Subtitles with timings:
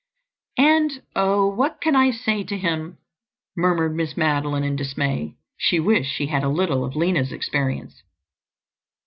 [0.57, 2.97] "And, oh, what can I say to him?"
[3.55, 5.35] murmured Miss Madeline in dismay.
[5.57, 8.01] She wished she had a little of Lina's experience.